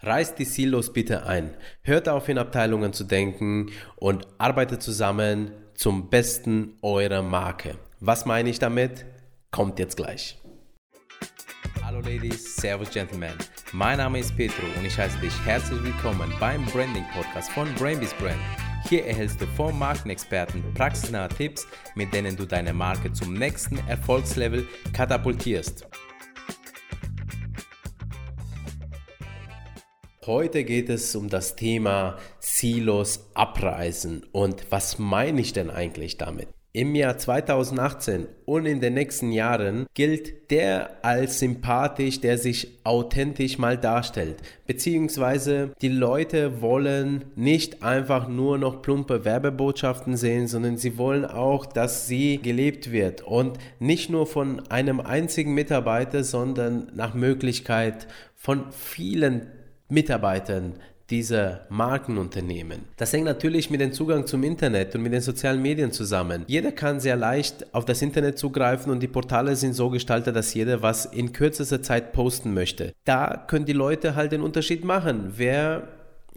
Reißt 0.00 0.38
die 0.38 0.44
Silos 0.44 0.92
bitte 0.92 1.26
ein. 1.26 1.56
Hört 1.82 2.08
auf, 2.08 2.28
in 2.28 2.38
Abteilungen 2.38 2.92
zu 2.92 3.04
denken 3.04 3.70
und 3.96 4.28
arbeitet 4.38 4.80
zusammen 4.80 5.50
zum 5.74 6.08
Besten 6.08 6.78
eurer 6.82 7.22
Marke. 7.22 7.76
Was 7.98 8.24
meine 8.24 8.48
ich 8.48 8.60
damit? 8.60 9.06
Kommt 9.50 9.78
jetzt 9.80 9.96
gleich. 9.96 10.38
Hallo 11.82 12.00
Ladies, 12.00 12.56
Servus 12.56 12.90
Gentlemen. 12.90 13.32
Mein 13.72 13.98
Name 13.98 14.20
ist 14.20 14.36
Petro 14.36 14.66
und 14.78 14.84
ich 14.84 14.96
heiße 14.96 15.18
dich 15.18 15.34
herzlich 15.44 15.82
willkommen 15.82 16.32
beim 16.38 16.64
Branding 16.66 17.04
Podcast 17.12 17.50
von 17.50 17.66
Brainbees 17.74 18.14
Brand. 18.14 18.38
Hier 18.88 19.04
erhältst 19.04 19.40
du 19.40 19.46
vom 19.46 19.76
Markenexperten 19.76 20.62
praxisnahe 20.74 21.28
Tipps, 21.28 21.66
mit 21.96 22.12
denen 22.12 22.36
du 22.36 22.46
deine 22.46 22.72
Marke 22.72 23.12
zum 23.12 23.34
nächsten 23.34 23.78
Erfolgslevel 23.88 24.68
katapultierst. 24.92 25.88
Heute 30.28 30.64
geht 30.64 30.90
es 30.90 31.16
um 31.16 31.30
das 31.30 31.56
Thema 31.56 32.18
Silos 32.38 33.30
abreißen 33.32 34.26
und 34.30 34.66
was 34.68 34.98
meine 34.98 35.40
ich 35.40 35.54
denn 35.54 35.70
eigentlich 35.70 36.18
damit? 36.18 36.48
Im 36.74 36.94
Jahr 36.94 37.16
2018 37.16 38.26
und 38.44 38.66
in 38.66 38.82
den 38.82 38.92
nächsten 38.92 39.32
Jahren 39.32 39.86
gilt 39.94 40.50
der 40.50 41.02
als 41.02 41.38
sympathisch, 41.38 42.20
der 42.20 42.36
sich 42.36 42.78
authentisch 42.84 43.56
mal 43.56 43.78
darstellt. 43.78 44.42
Beziehungsweise 44.66 45.72
die 45.80 45.88
Leute 45.88 46.60
wollen 46.60 47.24
nicht 47.34 47.82
einfach 47.82 48.28
nur 48.28 48.58
noch 48.58 48.82
plumpe 48.82 49.24
Werbebotschaften 49.24 50.18
sehen, 50.18 50.46
sondern 50.46 50.76
sie 50.76 50.98
wollen 50.98 51.24
auch, 51.24 51.64
dass 51.64 52.06
sie 52.06 52.36
gelebt 52.36 52.92
wird. 52.92 53.22
Und 53.22 53.56
nicht 53.78 54.10
nur 54.10 54.26
von 54.26 54.60
einem 54.68 55.00
einzigen 55.00 55.54
Mitarbeiter, 55.54 56.22
sondern 56.22 56.92
nach 56.94 57.14
Möglichkeit 57.14 58.08
von 58.34 58.70
vielen 58.72 59.52
Mitarbeitern 59.88 60.74
dieser 61.10 61.62
Markenunternehmen. 61.70 62.80
Das 62.96 63.12
hängt 63.12 63.24
natürlich 63.24 63.70
mit 63.70 63.80
dem 63.80 63.92
Zugang 63.92 64.26
zum 64.26 64.44
Internet 64.44 64.94
und 64.94 65.02
mit 65.02 65.12
den 65.12 65.22
sozialen 65.22 65.62
Medien 65.62 65.90
zusammen. 65.90 66.44
Jeder 66.46 66.70
kann 66.70 67.00
sehr 67.00 67.16
leicht 67.16 67.74
auf 67.74 67.86
das 67.86 68.02
Internet 68.02 68.38
zugreifen 68.38 68.92
und 68.92 69.00
die 69.00 69.08
Portale 69.08 69.56
sind 69.56 69.72
so 69.72 69.88
gestaltet, 69.88 70.36
dass 70.36 70.52
jeder 70.52 70.82
was 70.82 71.06
in 71.06 71.32
kürzester 71.32 71.82
Zeit 71.82 72.12
posten 72.12 72.52
möchte. 72.52 72.92
Da 73.04 73.42
können 73.48 73.64
die 73.64 73.72
Leute 73.72 74.16
halt 74.16 74.32
den 74.32 74.42
Unterschied 74.42 74.84
machen. 74.84 75.32
Wer 75.36 75.88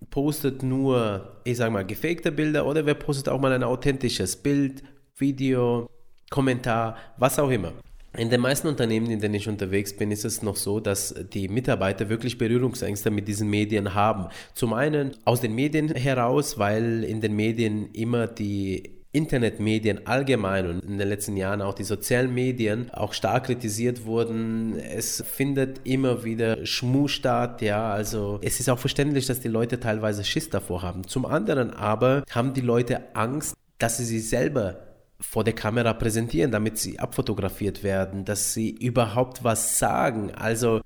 postet 0.10 0.64
nur, 0.64 1.40
ich 1.44 1.58
sag 1.58 1.72
mal, 1.72 1.86
gefakte 1.86 2.32
Bilder 2.32 2.66
oder 2.66 2.86
wer 2.86 2.96
postet 2.96 3.28
auch 3.28 3.42
mal 3.42 3.52
ein 3.52 3.64
authentisches 3.64 4.38
Bild, 4.38 4.84
Video, 5.18 5.90
Kommentar, 6.30 6.96
was 7.18 7.38
auch 7.38 7.50
immer. 7.50 7.74
In 8.18 8.30
den 8.30 8.42
meisten 8.42 8.68
Unternehmen, 8.68 9.10
in 9.10 9.22
denen 9.22 9.36
ich 9.36 9.48
unterwegs 9.48 9.96
bin, 9.96 10.12
ist 10.12 10.26
es 10.26 10.42
noch 10.42 10.58
so, 10.58 10.82
dass 10.82 11.16
die 11.34 11.48
Mitarbeiter 11.48 12.10
wirklich 12.10 12.38
Berührungsängste 12.38 13.10
mit 13.10 13.28
diesen 13.28 13.50
Medien 13.50 13.94
haben. 13.94 14.28
Zum 14.54 14.74
einen 14.74 15.12
aus 15.24 15.40
den 15.40 15.56
Medien 15.56 15.88
heraus, 15.88 16.60
weil 16.60 17.06
in 17.06 17.22
den 17.22 17.36
Medien 17.38 17.90
immer 17.94 18.28
die 18.28 19.02
Internetmedien 19.14 20.08
allgemein 20.08 20.70
und 20.70 20.84
in 20.84 20.98
den 20.98 21.08
letzten 21.08 21.36
Jahren 21.38 21.62
auch 21.62 21.74
die 21.74 21.84
sozialen 21.84 22.34
Medien 22.34 22.92
auch 22.92 23.14
stark 23.14 23.46
kritisiert 23.46 24.06
wurden. 24.06 24.78
Es 24.78 25.24
findet 25.26 25.82
immer 25.86 26.24
wieder 26.24 26.66
Schmu 26.66 27.08
statt, 27.08 27.62
ja, 27.62 27.92
also 27.92 28.40
es 28.42 28.60
ist 28.60 28.70
auch 28.70 28.80
verständlich, 28.80 29.26
dass 29.26 29.42
die 29.42 29.50
Leute 29.50 29.80
teilweise 29.80 30.24
Schiss 30.24 30.50
davor 30.50 30.82
haben. 30.82 31.08
Zum 31.08 31.26
anderen 31.26 31.72
aber 31.72 32.24
haben 32.30 32.54
die 32.54 32.62
Leute 32.62 33.16
Angst, 33.16 33.56
dass 33.80 33.98
sie 33.98 34.06
sich 34.06 34.30
selber 34.30 34.91
vor 35.22 35.44
der 35.44 35.54
Kamera 35.54 35.94
präsentieren, 35.94 36.52
damit 36.52 36.78
sie 36.78 37.00
abfotografiert 37.00 37.84
werden, 37.84 38.26
dass 38.26 38.54
sie 38.54 38.72
überhaupt 38.72 39.44
was 39.44 39.80
sagen. 39.80 40.32
Also 40.36 40.82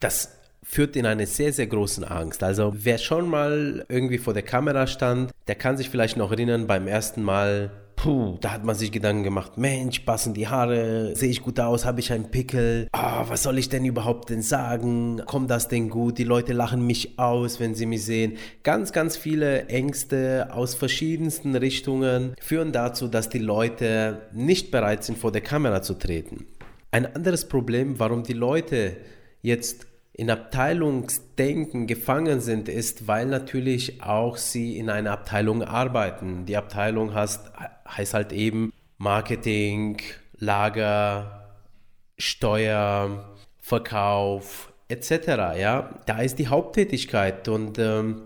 das 0.00 0.36
führt 0.62 0.96
in 0.96 1.06
eine 1.06 1.26
sehr, 1.26 1.52
sehr 1.52 1.68
großen 1.68 2.02
Angst. 2.02 2.42
Also 2.42 2.72
wer 2.74 2.98
schon 2.98 3.28
mal 3.28 3.84
irgendwie 3.88 4.18
vor 4.18 4.34
der 4.34 4.42
Kamera 4.42 4.86
stand, 4.86 5.30
der 5.46 5.54
kann 5.54 5.76
sich 5.76 5.90
vielleicht 5.90 6.16
noch 6.16 6.32
erinnern 6.32 6.66
beim 6.66 6.88
ersten 6.88 7.22
Mal 7.22 7.70
Puh, 7.96 8.36
da 8.40 8.52
hat 8.52 8.62
man 8.62 8.74
sich 8.74 8.92
Gedanken 8.92 9.22
gemacht, 9.22 9.56
Mensch, 9.56 10.00
passen 10.00 10.34
die 10.34 10.46
Haare, 10.46 11.16
sehe 11.16 11.30
ich 11.30 11.42
gut 11.42 11.58
aus, 11.58 11.86
habe 11.86 12.00
ich 12.00 12.12
einen 12.12 12.30
Pickel, 12.30 12.88
ah, 12.92 13.24
was 13.28 13.42
soll 13.42 13.58
ich 13.58 13.70
denn 13.70 13.84
überhaupt 13.84 14.30
denn 14.30 14.42
sagen, 14.42 15.22
kommt 15.24 15.50
das 15.50 15.68
denn 15.68 15.88
gut, 15.88 16.18
die 16.18 16.24
Leute 16.24 16.52
lachen 16.52 16.86
mich 16.86 17.18
aus, 17.18 17.58
wenn 17.58 17.74
sie 17.74 17.86
mich 17.86 18.04
sehen. 18.04 18.36
Ganz, 18.62 18.92
ganz 18.92 19.16
viele 19.16 19.66
Ängste 19.68 20.48
aus 20.52 20.74
verschiedensten 20.74 21.56
Richtungen 21.56 22.34
führen 22.38 22.70
dazu, 22.70 23.08
dass 23.08 23.30
die 23.30 23.38
Leute 23.38 24.28
nicht 24.32 24.70
bereit 24.70 25.02
sind, 25.02 25.18
vor 25.18 25.32
der 25.32 25.40
Kamera 25.40 25.80
zu 25.80 25.94
treten. 25.94 26.46
Ein 26.90 27.06
anderes 27.16 27.48
Problem, 27.48 27.98
warum 27.98 28.22
die 28.22 28.34
Leute 28.34 28.98
jetzt 29.42 29.86
in 30.12 30.30
Abteilungsdenken 30.30 31.86
gefangen 31.86 32.40
sind, 32.40 32.68
ist, 32.68 33.06
weil 33.06 33.26
natürlich 33.26 34.02
auch 34.02 34.38
sie 34.38 34.78
in 34.78 34.88
einer 34.88 35.12
Abteilung 35.12 35.62
arbeiten. 35.62 36.46
Die 36.46 36.56
Abteilung 36.56 37.12
heißt, 37.12 37.52
heißt 37.88 38.14
halt 38.14 38.32
eben 38.32 38.72
Marketing, 38.98 39.98
Lager, 40.38 41.58
Steuer, 42.18 43.34
Verkauf 43.60 44.72
etc. 44.88 45.10
Ja, 45.58 46.00
da 46.06 46.20
ist 46.20 46.38
die 46.38 46.48
Haupttätigkeit 46.48 47.48
und 47.48 47.78
ähm, 47.78 48.22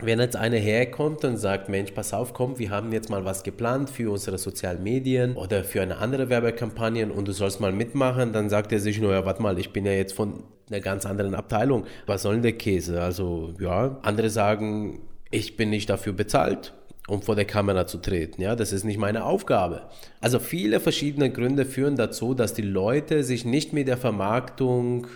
wenn 0.00 0.20
jetzt 0.20 0.36
einer 0.36 0.58
herkommt 0.58 1.24
und 1.24 1.38
sagt, 1.38 1.68
Mensch, 1.68 1.90
pass 1.90 2.14
auf, 2.14 2.32
komm, 2.32 2.58
wir 2.60 2.70
haben 2.70 2.92
jetzt 2.92 3.10
mal 3.10 3.24
was 3.24 3.42
geplant 3.42 3.90
für 3.90 4.12
unsere 4.12 4.38
sozialen 4.38 4.82
Medien 4.82 5.34
oder 5.34 5.64
für 5.64 5.82
eine 5.82 5.98
andere 5.98 6.28
Werbekampagne 6.28 7.12
und 7.12 7.26
du 7.26 7.32
sollst 7.32 7.60
mal 7.60 7.72
mitmachen, 7.72 8.32
dann 8.32 8.48
sagt 8.48 8.70
er 8.70 8.78
sich 8.78 9.00
nur, 9.00 9.12
ja, 9.12 9.24
warte 9.26 9.42
mal, 9.42 9.58
ich 9.58 9.72
bin 9.72 9.84
ja 9.84 9.92
jetzt 9.92 10.12
von 10.12 10.44
einer 10.70 10.80
ganz 10.80 11.04
anderen 11.04 11.34
Abteilung. 11.34 11.84
Was 12.06 12.22
soll 12.22 12.34
denn 12.34 12.42
der 12.42 12.52
Käse? 12.52 13.02
Also, 13.02 13.54
ja, 13.58 13.98
andere 14.02 14.30
sagen, 14.30 15.00
ich 15.32 15.56
bin 15.56 15.70
nicht 15.70 15.90
dafür 15.90 16.12
bezahlt, 16.12 16.74
um 17.08 17.22
vor 17.22 17.34
der 17.34 17.44
Kamera 17.44 17.86
zu 17.86 17.98
treten. 17.98 18.40
Ja, 18.40 18.54
das 18.54 18.72
ist 18.72 18.84
nicht 18.84 18.98
meine 18.98 19.24
Aufgabe. 19.24 19.82
Also 20.20 20.38
viele 20.38 20.78
verschiedene 20.78 21.32
Gründe 21.32 21.64
führen 21.64 21.96
dazu, 21.96 22.34
dass 22.34 22.54
die 22.54 22.62
Leute 22.62 23.24
sich 23.24 23.44
nicht 23.44 23.72
mit 23.72 23.88
der 23.88 23.96
Vermarktung 23.96 25.06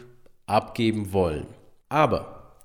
abgeben 0.46 1.12
wollen. 1.12 1.46
Aber 1.88 2.56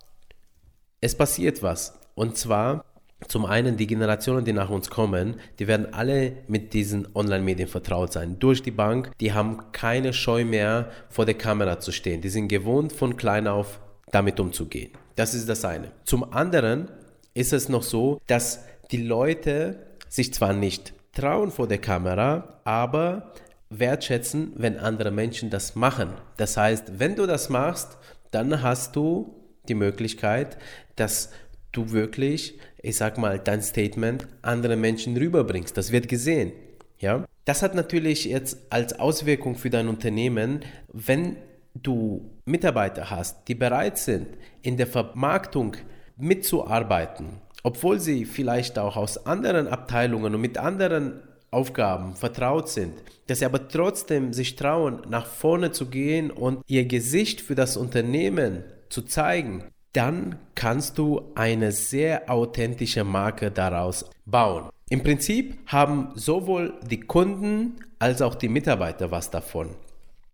es 1.02 1.16
passiert 1.16 1.62
was. 1.62 2.00
Und 2.16 2.38
zwar 2.38 2.84
zum 3.28 3.46
einen 3.46 3.78
die 3.78 3.88
Generationen, 3.88 4.46
die 4.46 4.54
nach 4.54 4.70
uns 4.70 4.90
kommen, 4.90 5.36
die 5.60 5.68
werden 5.68 5.94
alle 5.94 6.34
mit 6.48 6.74
diesen 6.74 7.08
Online-Medien 7.16 7.68
vertraut 7.68 8.14
sein. 8.14 8.38
Durch 8.40 8.62
die 8.62 8.72
Bank, 8.72 9.12
die 9.20 9.34
haben 9.34 9.72
keine 9.72 10.14
Scheu 10.14 10.46
mehr, 10.46 10.92
vor 11.10 11.26
der 11.26 11.34
Kamera 11.34 11.80
zu 11.80 11.92
stehen. 11.92 12.22
Die 12.22 12.30
sind 12.30 12.48
gewohnt, 12.48 12.94
von 12.94 13.18
klein 13.18 13.48
auf 13.48 13.80
damit 14.12 14.40
umzugehen. 14.40 14.92
Das 15.16 15.34
ist 15.34 15.50
das 15.50 15.66
eine. 15.66 15.92
Zum 16.06 16.32
anderen 16.32 16.90
ist 17.34 17.54
es 17.54 17.70
noch 17.70 17.84
so, 17.84 18.22
dass 18.28 18.64
die 18.92 19.04
Leute 19.04 19.80
sich 20.10 20.34
zwar 20.34 20.54
nicht 20.54 20.94
trauen 21.14 21.52
vor 21.52 21.68
der 21.68 21.80
Kamera, 21.80 22.62
aber 22.64 23.34
wertschätzen, 23.70 24.54
wenn 24.56 24.78
andere 24.78 25.12
Menschen 25.12 25.50
das 25.50 25.76
machen. 25.76 26.10
Das 26.38 26.58
heißt, 26.58 27.00
wenn 27.00 27.16
du 27.16 27.26
das 27.26 27.50
machst, 27.50 27.98
dann 28.32 28.62
hast 28.62 28.96
du 28.96 29.36
die 29.68 29.76
Möglichkeit, 29.76 30.58
dass 30.96 31.32
du 31.72 31.92
wirklich, 31.92 32.60
ich 32.82 32.98
sag 32.98 33.18
mal, 33.18 33.40
dein 33.40 33.62
Statement 33.62 34.28
anderen 34.42 34.80
Menschen 34.80 35.18
rüberbringst. 35.18 35.76
Das 35.76 35.92
wird 35.92 36.08
gesehen. 36.08 36.54
Ja? 37.00 37.26
Das 37.46 37.62
hat 37.62 37.76
natürlich 37.76 38.26
jetzt 38.26 38.58
als 38.70 39.00
Auswirkung 39.00 39.56
für 39.56 39.70
dein 39.70 39.88
Unternehmen, 39.88 40.62
wenn 40.92 41.38
du 41.74 42.30
Mitarbeiter 42.46 43.10
hast, 43.10 43.48
die 43.48 43.56
bereit 43.56 43.98
sind, 43.98 44.28
in 44.62 44.78
der 44.78 44.88
Vermarktung 44.88 45.76
mitzuarbeiten, 46.18 47.42
obwohl 47.68 48.00
sie 48.00 48.24
vielleicht 48.24 48.80
auch 48.80 48.96
aus 48.96 49.26
anderen 49.26 49.68
Abteilungen 49.68 50.34
und 50.34 50.40
mit 50.40 50.58
anderen 50.58 51.20
Aufgaben 51.52 52.16
vertraut 52.16 52.70
sind, 52.70 52.94
dass 53.28 53.40
sie 53.40 53.46
aber 53.46 53.68
trotzdem 53.68 54.32
sich 54.32 54.56
trauen, 54.56 55.02
nach 55.10 55.26
vorne 55.26 55.74
zu 55.74 55.88
gehen 55.88 56.32
und 56.32 56.62
ihr 56.68 56.86
Gesicht 56.86 57.42
für 57.42 57.56
das 57.56 57.76
Unternehmen 57.76 58.64
zu 58.88 59.02
zeigen, 59.02 59.66
dann 59.92 60.40
kannst 60.56 60.98
du 60.98 61.34
eine 61.36 61.74
sehr 61.74 62.32
authentische 62.32 63.04
Marke 63.04 63.52
daraus 63.52 64.10
bauen. 64.26 64.70
Im 64.90 65.04
Prinzip 65.04 65.58
haben 65.66 66.12
sowohl 66.16 66.74
die 66.90 67.02
Kunden 67.02 67.82
als 68.00 68.22
auch 68.22 68.36
die 68.36 68.48
Mitarbeiter 68.48 69.12
was 69.12 69.30
davon. 69.30 69.72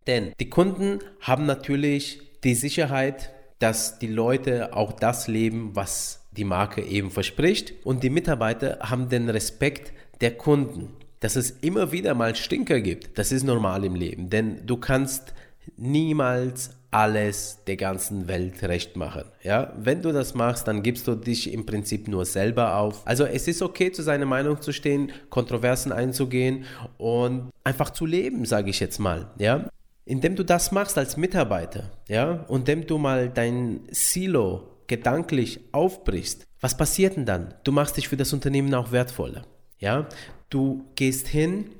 Denn 0.05 0.33
die 0.39 0.51
Kunden 0.51 0.99
haben 1.19 1.47
natürlich 1.47 2.21
die 2.43 2.53
Sicherheit, 2.53 3.31
dass 3.57 3.97
die 3.97 4.05
Leute 4.05 4.75
auch 4.75 4.93
das 4.93 5.27
leben, 5.27 5.71
was 5.73 6.22
die 6.37 6.43
Marke 6.43 6.81
eben 6.81 7.11
verspricht. 7.11 7.73
Und 7.83 8.03
die 8.03 8.09
Mitarbeiter 8.09 8.79
haben 8.81 9.09
den 9.09 9.29
Respekt 9.29 9.93
der 10.21 10.35
Kunden. 10.35 10.89
Dass 11.19 11.35
es 11.35 11.51
immer 11.51 11.91
wieder 11.91 12.15
mal 12.15 12.35
Stinker 12.35 12.81
gibt, 12.81 13.17
das 13.17 13.31
ist 13.31 13.43
normal 13.43 13.85
im 13.85 13.95
Leben. 13.95 14.29
Denn 14.29 14.65
du 14.65 14.77
kannst 14.77 15.33
niemals 15.77 16.71
alles 16.91 17.59
der 17.65 17.75
ganzen 17.75 18.27
Welt 18.27 18.61
recht 18.63 18.95
machen. 18.95 19.23
Ja, 19.41 19.73
wenn 19.77 20.01
du 20.01 20.11
das 20.11 20.35
machst, 20.35 20.67
dann 20.67 20.83
gibst 20.83 21.07
du 21.07 21.15
dich 21.15 21.51
im 21.51 21.65
Prinzip 21.65 22.07
nur 22.07 22.25
selber 22.25 22.77
auf. 22.77 23.01
Also 23.05 23.25
es 23.25 23.47
ist 23.47 23.61
okay, 23.61 23.91
zu 23.91 24.03
seiner 24.03 24.25
Meinung 24.25 24.61
zu 24.61 24.71
stehen, 24.71 25.11
Kontroversen 25.29 25.91
einzugehen 25.91 26.65
und 26.97 27.49
einfach 27.63 27.89
zu 27.89 28.05
leben, 28.05 28.45
sage 28.45 28.69
ich 28.69 28.79
jetzt 28.79 28.99
mal. 28.99 29.31
Ja, 29.39 29.69
indem 30.05 30.35
du 30.35 30.43
das 30.43 30.71
machst 30.71 30.97
als 30.97 31.17
Mitarbeiter, 31.17 31.91
ja, 32.07 32.45
und 32.47 32.69
indem 32.69 32.85
du 32.85 32.97
mal 32.97 33.29
dein 33.29 33.81
Silo 33.89 34.72
gedanklich 34.97 35.59
aufbrichst, 35.71 36.45
was 36.61 36.77
passiert 36.77 37.15
denn 37.15 37.25
dann? 37.25 37.53
Du 37.63 37.71
machst 37.71 37.97
dich 37.97 38.07
für 38.07 38.17
das 38.17 38.31
Unternehmen 38.31 38.73
auch 38.75 38.91
wertvoller. 38.91 39.43
Ja, 39.79 40.07
du 40.49 40.85
gehst 40.95 41.27
hin 41.27 41.71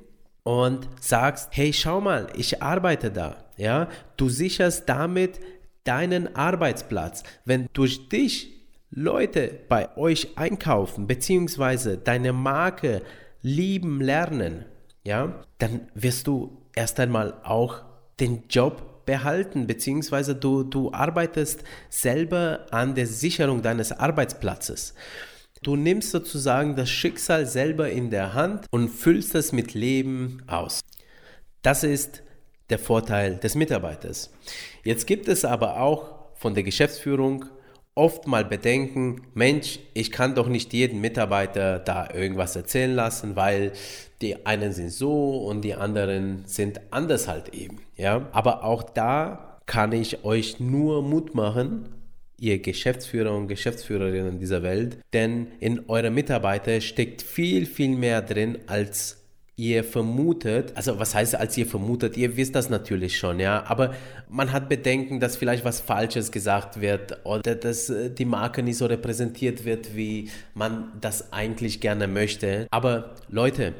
und 0.42 0.88
sagst, 1.00 1.50
hey, 1.52 1.72
schau 1.72 2.00
mal, 2.00 2.26
ich 2.36 2.60
arbeite 2.60 3.12
da. 3.12 3.36
Ja, 3.56 3.88
du 4.16 4.28
sicherst 4.28 4.88
damit 4.88 5.38
deinen 5.84 6.34
Arbeitsplatz. 6.34 7.22
Wenn 7.44 7.68
durch 7.72 8.08
dich 8.08 8.50
Leute 8.90 9.60
bei 9.68 9.96
euch 9.96 10.36
einkaufen 10.36 11.06
beziehungsweise 11.06 11.96
deine 11.96 12.32
Marke 12.32 13.02
lieben 13.42 14.00
lernen, 14.00 14.64
ja, 15.04 15.44
dann 15.58 15.88
wirst 15.94 16.26
du 16.26 16.62
erst 16.74 16.98
einmal 16.98 17.34
auch 17.44 17.84
den 18.18 18.42
Job 18.50 18.93
behalten, 19.06 19.66
beziehungsweise 19.66 20.34
du, 20.34 20.62
du 20.62 20.92
arbeitest 20.92 21.64
selber 21.88 22.66
an 22.70 22.94
der 22.94 23.06
Sicherung 23.06 23.62
deines 23.62 23.92
Arbeitsplatzes. 23.92 24.94
Du 25.62 25.76
nimmst 25.76 26.10
sozusagen 26.10 26.76
das 26.76 26.90
Schicksal 26.90 27.46
selber 27.46 27.90
in 27.90 28.10
der 28.10 28.34
Hand 28.34 28.66
und 28.70 28.88
füllst 28.88 29.34
es 29.34 29.52
mit 29.52 29.72
Leben 29.74 30.42
aus. 30.46 30.80
Das 31.62 31.84
ist 31.84 32.22
der 32.68 32.78
Vorteil 32.78 33.36
des 33.36 33.54
Mitarbeiters. 33.54 34.30
Jetzt 34.82 35.06
gibt 35.06 35.28
es 35.28 35.44
aber 35.44 35.80
auch 35.80 36.14
von 36.34 36.54
der 36.54 36.62
Geschäftsführung 36.62 37.46
oft 37.94 38.26
mal 38.26 38.44
bedenken, 38.44 39.22
Mensch, 39.34 39.78
ich 39.94 40.10
kann 40.10 40.34
doch 40.34 40.48
nicht 40.48 40.72
jeden 40.72 41.00
Mitarbeiter 41.00 41.78
da 41.78 42.08
irgendwas 42.12 42.56
erzählen 42.56 42.94
lassen, 42.94 43.36
weil 43.36 43.72
die 44.20 44.46
einen 44.46 44.72
sind 44.72 44.90
so 44.90 45.38
und 45.46 45.62
die 45.62 45.74
anderen 45.74 46.42
sind 46.46 46.80
anders 46.90 47.28
halt 47.28 47.54
eben, 47.54 47.78
ja? 47.96 48.28
Aber 48.32 48.64
auch 48.64 48.82
da 48.82 49.60
kann 49.66 49.92
ich 49.92 50.24
euch 50.24 50.60
nur 50.60 51.02
Mut 51.02 51.34
machen, 51.34 51.88
ihr 52.38 52.58
Geschäftsführer 52.60 53.34
und 53.34 53.48
Geschäftsführerinnen 53.48 54.38
dieser 54.38 54.62
Welt, 54.62 54.98
denn 55.12 55.48
in 55.60 55.88
eurer 55.88 56.10
Mitarbeiter 56.10 56.80
steckt 56.80 57.22
viel 57.22 57.64
viel 57.64 57.96
mehr 57.96 58.22
drin 58.22 58.58
als 58.66 59.23
ihr 59.56 59.84
vermutet, 59.84 60.72
also 60.74 60.98
was 60.98 61.14
heißt 61.14 61.36
als 61.36 61.56
ihr 61.56 61.66
vermutet, 61.66 62.16
ihr 62.16 62.36
wisst 62.36 62.54
das 62.54 62.70
natürlich 62.70 63.18
schon, 63.18 63.38
ja, 63.38 63.64
aber 63.66 63.94
man 64.28 64.52
hat 64.52 64.68
Bedenken, 64.68 65.20
dass 65.20 65.36
vielleicht 65.36 65.64
was 65.64 65.80
Falsches 65.80 66.32
gesagt 66.32 66.80
wird 66.80 67.24
oder 67.24 67.54
dass 67.54 67.88
äh, 67.88 68.10
die 68.10 68.24
Marke 68.24 68.62
nicht 68.62 68.78
so 68.78 68.86
repräsentiert 68.86 69.64
wird, 69.64 69.94
wie 69.94 70.30
man 70.54 70.92
das 71.00 71.32
eigentlich 71.32 71.80
gerne 71.80 72.08
möchte. 72.08 72.66
Aber 72.70 73.14
Leute, 73.28 73.74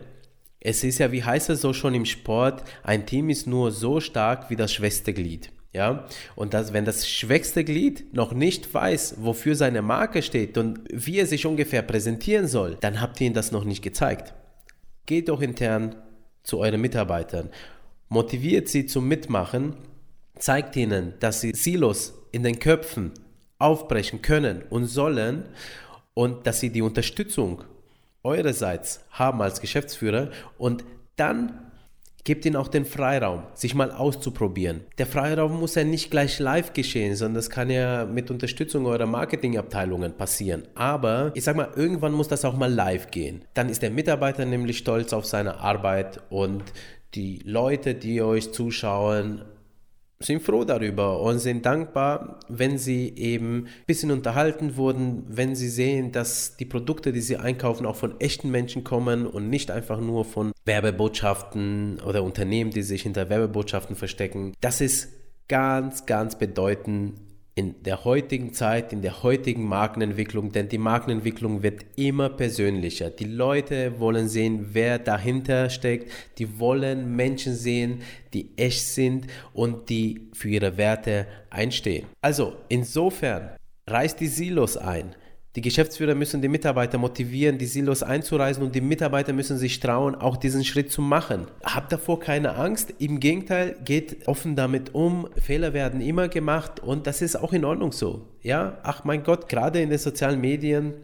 es 0.60 0.84
ist 0.84 0.98
ja, 0.98 1.10
wie 1.10 1.24
heißt 1.24 1.50
es 1.50 1.60
so 1.60 1.72
schon 1.72 1.94
im 1.94 2.06
Sport, 2.06 2.62
ein 2.84 3.04
Team 3.04 3.28
ist 3.28 3.46
nur 3.46 3.72
so 3.72 4.00
stark 4.00 4.50
wie 4.50 4.56
das 4.56 4.72
schwächste 4.72 5.12
Glied. 5.12 5.50
Ja, 5.72 6.06
und 6.36 6.54
das, 6.54 6.72
wenn 6.72 6.84
das 6.84 7.08
schwächste 7.08 7.64
Glied 7.64 8.14
noch 8.14 8.32
nicht 8.32 8.72
weiß, 8.72 9.16
wofür 9.18 9.56
seine 9.56 9.82
Marke 9.82 10.22
steht 10.22 10.56
und 10.56 10.78
wie 10.88 11.18
er 11.18 11.26
sich 11.26 11.46
ungefähr 11.46 11.82
präsentieren 11.82 12.46
soll, 12.46 12.76
dann 12.80 13.00
habt 13.00 13.20
ihr 13.20 13.26
ihm 13.26 13.34
das 13.34 13.50
noch 13.50 13.64
nicht 13.64 13.82
gezeigt. 13.82 14.34
Geht 15.06 15.28
doch 15.28 15.40
intern 15.40 15.96
zu 16.42 16.58
euren 16.58 16.80
Mitarbeitern, 16.80 17.50
motiviert 18.08 18.68
sie 18.68 18.86
zum 18.86 19.08
Mitmachen, 19.08 19.76
zeigt 20.38 20.76
ihnen, 20.76 21.14
dass 21.20 21.40
sie 21.40 21.52
Silos 21.54 22.14
in 22.32 22.42
den 22.42 22.58
Köpfen 22.58 23.12
aufbrechen 23.58 24.22
können 24.22 24.62
und 24.70 24.86
sollen 24.86 25.44
und 26.14 26.46
dass 26.46 26.60
sie 26.60 26.70
die 26.70 26.82
Unterstützung 26.82 27.64
eurerseits 28.22 29.04
haben 29.10 29.42
als 29.42 29.60
Geschäftsführer. 29.60 30.30
Und 30.58 30.84
dann 31.16 31.70
Gebt 32.24 32.46
ihnen 32.46 32.56
auch 32.56 32.68
den 32.68 32.86
Freiraum, 32.86 33.42
sich 33.52 33.74
mal 33.74 33.92
auszuprobieren. 33.92 34.80
Der 34.96 35.06
Freiraum 35.06 35.60
muss 35.60 35.74
ja 35.74 35.84
nicht 35.84 36.10
gleich 36.10 36.38
live 36.38 36.72
geschehen, 36.72 37.16
sondern 37.16 37.34
das 37.34 37.50
kann 37.50 37.68
ja 37.68 38.06
mit 38.06 38.30
Unterstützung 38.30 38.86
eurer 38.86 39.04
Marketingabteilungen 39.04 40.16
passieren. 40.16 40.62
Aber 40.74 41.32
ich 41.34 41.44
sag 41.44 41.54
mal, 41.54 41.68
irgendwann 41.76 42.12
muss 42.12 42.28
das 42.28 42.46
auch 42.46 42.56
mal 42.56 42.72
live 42.72 43.10
gehen. 43.10 43.44
Dann 43.52 43.68
ist 43.68 43.82
der 43.82 43.90
Mitarbeiter 43.90 44.46
nämlich 44.46 44.78
stolz 44.78 45.12
auf 45.12 45.26
seine 45.26 45.60
Arbeit 45.60 46.22
und 46.30 46.62
die 47.14 47.42
Leute, 47.44 47.94
die 47.94 48.22
euch 48.22 48.52
zuschauen, 48.52 49.42
sind 50.20 50.42
froh 50.42 50.64
darüber 50.64 51.20
und 51.20 51.38
sind 51.38 51.66
dankbar, 51.66 52.40
wenn 52.48 52.78
sie 52.78 53.14
eben 53.16 53.64
ein 53.64 53.84
bisschen 53.86 54.10
unterhalten 54.10 54.76
wurden, 54.76 55.24
wenn 55.28 55.54
sie 55.54 55.68
sehen, 55.68 56.12
dass 56.12 56.56
die 56.56 56.64
Produkte, 56.64 57.12
die 57.12 57.20
sie 57.20 57.36
einkaufen, 57.36 57.86
auch 57.86 57.96
von 57.96 58.20
echten 58.20 58.50
Menschen 58.50 58.84
kommen 58.84 59.26
und 59.26 59.50
nicht 59.50 59.70
einfach 59.70 60.00
nur 60.00 60.24
von 60.24 60.52
Werbebotschaften 60.64 62.00
oder 62.00 62.22
Unternehmen, 62.22 62.70
die 62.70 62.82
sich 62.82 63.02
hinter 63.02 63.28
Werbebotschaften 63.28 63.96
verstecken. 63.96 64.54
Das 64.60 64.80
ist 64.80 65.08
ganz, 65.48 66.06
ganz 66.06 66.38
bedeutend 66.38 67.20
in 67.56 67.82
der 67.84 68.04
heutigen 68.04 68.52
Zeit, 68.52 68.92
in 68.92 69.00
der 69.00 69.22
heutigen 69.22 69.64
Markenentwicklung, 69.64 70.50
denn 70.50 70.68
die 70.68 70.78
Markenentwicklung 70.78 71.62
wird 71.62 71.84
immer 71.94 72.28
persönlicher. 72.28 73.10
Die 73.10 73.26
Leute 73.26 74.00
wollen 74.00 74.28
sehen, 74.28 74.70
wer 74.72 74.98
dahinter 74.98 75.70
steckt. 75.70 76.10
Die 76.38 76.58
wollen 76.58 77.14
Menschen 77.14 77.54
sehen, 77.54 78.02
die 78.32 78.50
echt 78.56 78.84
sind 78.84 79.28
und 79.52 79.88
die 79.88 80.28
für 80.32 80.48
ihre 80.48 80.76
Werte 80.76 81.26
einstehen. 81.50 82.06
Also 82.20 82.56
insofern 82.68 83.50
reißt 83.86 84.18
die 84.18 84.26
Silos 84.26 84.76
ein. 84.76 85.14
Die 85.56 85.60
Geschäftsführer 85.60 86.16
müssen 86.16 86.42
die 86.42 86.48
Mitarbeiter 86.48 86.98
motivieren, 86.98 87.58
die 87.58 87.66
Silos 87.66 88.02
einzureisen 88.02 88.64
und 88.64 88.74
die 88.74 88.80
Mitarbeiter 88.80 89.32
müssen 89.32 89.56
sich 89.56 89.78
trauen, 89.78 90.16
auch 90.16 90.36
diesen 90.36 90.64
Schritt 90.64 90.90
zu 90.90 91.00
machen. 91.00 91.46
Habt 91.62 91.92
davor 91.92 92.18
keine 92.18 92.56
Angst. 92.56 92.92
Im 92.98 93.20
Gegenteil, 93.20 93.76
geht 93.84 94.26
offen 94.26 94.56
damit 94.56 94.94
um. 94.96 95.28
Fehler 95.40 95.72
werden 95.72 96.00
immer 96.00 96.26
gemacht 96.26 96.80
und 96.80 97.06
das 97.06 97.22
ist 97.22 97.36
auch 97.36 97.52
in 97.52 97.64
Ordnung 97.64 97.92
so. 97.92 98.26
Ja, 98.42 98.78
ach 98.82 99.04
mein 99.04 99.22
Gott, 99.22 99.48
gerade 99.48 99.80
in 99.80 99.90
den 99.90 99.98
sozialen 99.98 100.40
Medien 100.40 100.94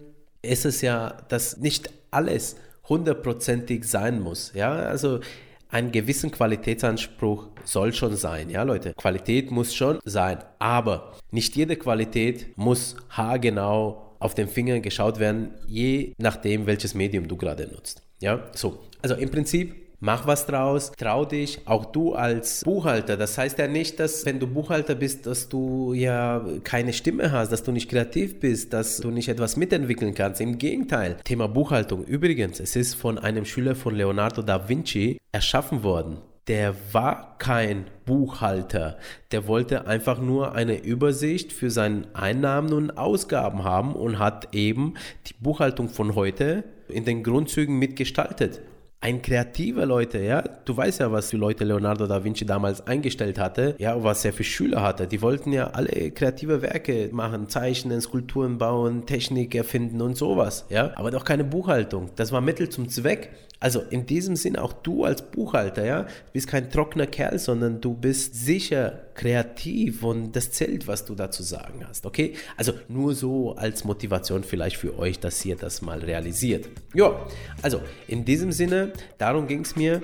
ist 0.43 0.64
es 0.64 0.81
ja, 0.81 1.19
dass 1.29 1.58
nicht 1.58 1.91
alles 2.11 2.56
hundertprozentig 2.88 3.85
sein 3.85 4.20
muss. 4.20 4.52
Ja, 4.55 4.73
also 4.73 5.20
einen 5.69 5.93
gewissen 5.93 6.32
Qualitätsanspruch 6.32 7.47
soll 7.62 7.93
schon 7.93 8.17
sein, 8.17 8.50
ja 8.50 8.64
Leute. 8.64 8.94
Qualität 8.94 9.52
muss 9.52 9.76
schon 9.76 10.00
sein, 10.05 10.38
aber 10.58 11.12
nicht 11.31 11.55
jede 11.55 11.76
Qualität 11.76 12.58
muss 12.58 12.97
haargenau 13.11 14.10
auf 14.20 14.34
den 14.34 14.49
Finger 14.49 14.78
geschaut 14.81 15.19
werden, 15.19 15.50
je 15.67 16.12
nachdem, 16.19 16.67
welches 16.67 16.94
Medium 16.94 17.26
du 17.26 17.37
gerade 17.37 17.67
nutzt. 17.67 18.02
Ja, 18.20 18.44
so. 18.55 18.78
Also 19.02 19.17
im 19.17 19.31
Prinzip 19.31 19.75
Mach 20.02 20.26
was 20.26 20.46
draus, 20.46 20.93
trau 20.96 21.26
dich, 21.26 21.58
auch 21.67 21.84
du 21.84 22.14
als 22.14 22.64
Buchhalter. 22.64 23.19
Das 23.19 23.37
heißt 23.37 23.58
ja 23.58 23.69
nicht, 23.69 24.00
dass 24.00 24.25
wenn 24.25 24.40
du 24.40 24.46
Buchhalter 24.46 24.94
bist, 24.94 25.26
dass 25.26 25.50
du 25.50 25.93
ja 25.93 26.43
keine 26.64 26.94
Stimme 26.94 27.31
hast, 27.31 27.52
dass 27.52 27.64
du 27.64 27.70
nicht 27.70 27.90
kreativ 27.90 28.40
bist, 28.40 28.72
dass 28.72 28.96
du 28.96 29.11
nicht 29.11 29.28
etwas 29.28 29.58
mitentwickeln 29.58 30.14
kannst. 30.14 30.40
Im 30.40 30.56
Gegenteil. 30.56 31.18
Thema 31.23 31.49
Buchhaltung. 31.49 32.04
Übrigens, 32.04 32.61
es 32.61 32.76
ist 32.76 32.95
von 32.95 33.18
einem 33.18 33.45
Schüler 33.45 33.75
von 33.75 33.95
Leonardo 33.95 34.40
da 34.40 34.71
Vinci 34.71 35.18
erschaffen 35.33 35.83
worden 35.83 36.16
der 36.50 36.75
war 36.90 37.37
kein 37.38 37.85
Buchhalter. 38.07 38.99
Der 39.30 39.47
wollte 39.47 39.87
einfach 39.87 40.21
nur 40.21 40.52
eine 40.52 40.83
Übersicht 40.83 41.52
für 41.52 41.71
seine 41.71 42.09
Einnahmen 42.12 42.73
und 42.73 42.99
Ausgaben 42.99 43.62
haben 43.62 43.95
und 43.95 44.19
hat 44.19 44.52
eben 44.52 44.95
die 45.28 45.35
Buchhaltung 45.38 45.88
von 45.88 46.16
heute 46.16 46.64
in 46.88 47.04
den 47.04 47.23
Grundzügen 47.23 47.78
mitgestaltet 47.78 48.62
ein 49.02 49.23
kreativer 49.23 49.87
Leute, 49.87 50.19
ja. 50.19 50.42
Du 50.42 50.76
weißt 50.76 51.00
ja, 51.00 51.11
was 51.11 51.30
die 51.30 51.37
Leute 51.37 51.64
Leonardo 51.64 52.07
da 52.07 52.23
Vinci 52.23 52.45
damals 52.45 52.87
eingestellt 52.87 53.38
hatte, 53.38 53.75
ja, 53.78 54.02
was 54.04 54.25
er 54.26 54.35
für 54.35 54.45
Schüler 54.45 54.83
hatte. 54.83 55.07
Die 55.07 55.23
wollten 55.23 55.52
ja 55.52 55.69
alle 55.69 56.11
kreative 56.11 56.61
Werke 56.61 57.09
machen, 57.12 57.49
zeichnen, 57.49 58.00
Skulpturen 58.02 58.59
bauen, 58.59 59.07
Technik 59.07 59.54
erfinden 59.54 60.02
und 60.02 60.16
sowas, 60.16 60.66
ja. 60.69 60.92
Aber 60.97 61.11
doch 61.11 61.25
keine 61.25 61.45
Buchhaltung. 61.45 62.11
Das 62.16 62.30
war 62.30 62.42
Mittel 62.42 62.69
zum 62.69 62.90
Zweck. 62.90 63.30
Also 63.61 63.83
in 63.90 64.07
diesem 64.07 64.37
Sinn 64.37 64.57
auch 64.57 64.73
du 64.73 65.05
als 65.05 65.21
Buchhalter, 65.21 65.85
ja, 65.85 66.07
bist 66.33 66.49
kein 66.49 66.71
trockener 66.71 67.07
Kerl, 67.07 67.38
sondern 67.38 67.83
du 67.83 67.93
bist 67.93 68.35
sicher 68.35 69.00
kreativ 69.14 70.02
und 70.02 70.35
das 70.35 70.50
zählt, 70.50 70.88
was 70.88 71.05
du 71.05 71.14
dazu 71.14 71.43
sagen 71.43 71.85
hast, 71.87 72.07
okay? 72.07 72.33
Also 72.57 72.73
nur 72.88 73.14
so 73.14 73.55
als 73.57 73.85
Motivation 73.85 74.45
vielleicht 74.45 74.79
für 74.79 74.99
euch, 74.99 75.21
dass 75.21 75.45
ihr 75.45 75.57
das 75.57 75.83
mal 75.83 75.99
realisiert. 75.99 76.71
Ja, 76.95 77.26
also 77.61 77.83
in 78.09 78.25
diesem 78.25 78.50
Sinne, 78.50 78.93
darum 79.19 79.47
ging 79.47 79.61
es 79.61 79.76
mir. 79.76 80.00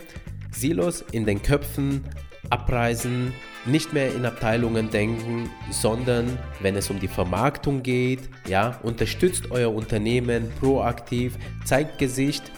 Silos 0.53 1.05
in 1.13 1.25
den 1.25 1.43
Köpfen 1.43 2.05
abreißen, 2.51 3.33
nicht 3.65 3.93
mehr 3.93 4.15
in 4.15 4.25
Abteilungen 4.25 4.91
denken, 4.91 5.51
sondern 5.71 6.39
wenn 6.61 6.77
es 6.77 6.91
um 6.91 7.01
die 7.01 7.09
Vermarktung 7.09 7.83
geht, 7.83 8.21
ja, 8.47 8.79
unterstützt 8.83 9.51
euer 9.51 9.75
Unternehmen 9.75 10.51
proaktiv, 10.61 11.37
zeigt 11.65 11.99
Gesicht, 11.99 12.53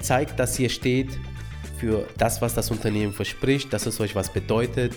zeigt, 0.00 0.38
dass 0.38 0.58
ihr 0.58 0.68
steht 0.68 1.10
für 1.78 2.06
das, 2.18 2.42
was 2.42 2.54
das 2.54 2.70
Unternehmen 2.70 3.12
verspricht, 3.12 3.72
dass 3.72 3.86
es 3.86 4.00
euch 4.00 4.14
was 4.14 4.30
bedeutet 4.30 4.94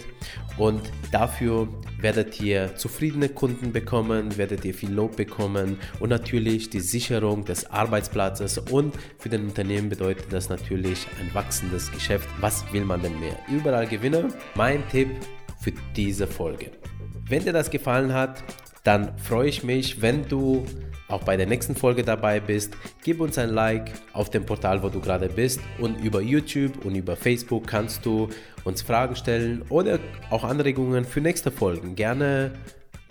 und 0.57 0.81
dafür 1.11 1.67
werdet 1.99 2.41
ihr 2.41 2.75
zufriedene 2.75 3.29
Kunden 3.29 3.71
bekommen, 3.71 4.37
werdet 4.37 4.65
ihr 4.65 4.73
viel 4.73 4.91
Lob 4.91 5.15
bekommen 5.15 5.77
und 6.01 6.09
natürlich 6.09 6.69
die 6.69 6.81
Sicherung 6.81 7.45
des 7.45 7.71
Arbeitsplatzes 7.71 8.57
und 8.57 8.93
für 9.17 9.29
den 9.29 9.45
Unternehmen 9.45 9.87
bedeutet 9.87 10.25
das 10.31 10.49
natürlich 10.49 11.07
ein 11.21 11.33
wachsendes 11.33 11.89
Geschäft. 11.91 12.27
Was 12.41 12.65
will 12.73 12.83
man 12.83 13.01
denn 13.01 13.17
mehr? 13.19 13.37
Überall 13.49 13.87
Gewinner. 13.87 14.27
Mein 14.55 14.87
Tipp 14.89 15.09
für 15.61 15.71
diese 15.95 16.27
Folge. 16.27 16.71
Wenn 17.29 17.45
dir 17.45 17.53
das 17.53 17.71
gefallen 17.71 18.13
hat, 18.13 18.43
dann 18.83 19.17
freue 19.17 19.47
ich 19.47 19.63
mich, 19.63 20.01
wenn 20.01 20.27
du 20.27 20.65
auch 21.07 21.23
bei 21.23 21.37
der 21.37 21.45
nächsten 21.45 21.75
Folge 21.75 22.03
dabei 22.03 22.39
bist. 22.39 22.73
Gib 23.03 23.21
uns 23.21 23.37
ein 23.37 23.49
Like 23.49 23.91
auf 24.13 24.29
dem 24.29 24.45
Portal, 24.45 24.81
wo 24.83 24.89
du 24.89 24.99
gerade 24.99 25.29
bist 25.29 25.61
und 25.79 26.03
über 26.03 26.21
YouTube 26.21 26.85
und 26.85 26.95
über 26.95 27.15
Facebook 27.15 27.67
kannst 27.67 28.05
du 28.05 28.29
uns 28.63 28.81
Fragen 28.81 29.15
stellen 29.15 29.63
oder 29.69 29.99
auch 30.29 30.43
Anregungen 30.43 31.05
für 31.05 31.21
nächste 31.21 31.51
Folgen. 31.51 31.95
Gerne 31.95 32.51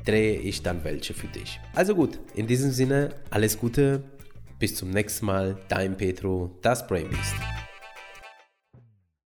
drehe 0.05 0.39
ich 0.39 0.63
dann 0.63 0.85
welche 0.85 1.15
für 1.15 1.29
dich. 1.29 1.61
Also 1.75 1.95
gut, 1.95 2.19
in 2.35 2.47
diesem 2.47 2.73
Sinne 2.73 3.11
alles 3.31 3.59
Gute, 3.59 4.03
bis 4.59 4.75
zum 4.75 4.91
nächsten 4.91 5.27
Mal, 5.27 5.57
dein 5.69 5.97
Petro, 5.97 6.51
das 6.63 6.87
Brainbeast. 6.87 7.37